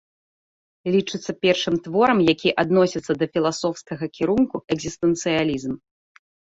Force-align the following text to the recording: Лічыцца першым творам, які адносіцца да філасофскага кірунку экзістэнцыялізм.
Лічыцца 0.95 1.31
першым 1.47 1.75
творам, 1.89 2.19
які 2.33 2.49
адносіцца 2.65 3.11
да 3.23 3.31
філасофскага 3.37 4.05
кірунку 4.19 4.55
экзістэнцыялізм. 4.79 5.73